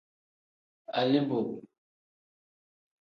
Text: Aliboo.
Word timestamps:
Aliboo. 1.01 1.41